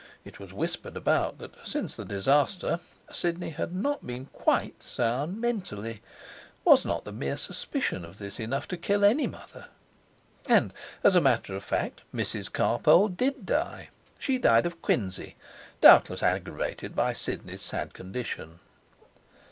[0.25, 2.79] It was whispered about that, since the disaster,
[3.11, 6.01] Sidney had not been QUITE sound mentally.
[6.65, 9.67] Was not the mere suspicion of this enough to kill any mother?
[10.49, 11.21] And, as a
[11.59, 13.89] fact, Mrs Carpole did die.
[14.17, 15.35] She died of quinsy,
[15.81, 18.57] doubtless aggravated by Sidney's sad condition.